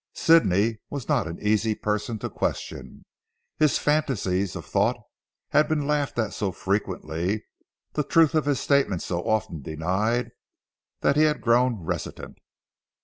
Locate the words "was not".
0.89-1.27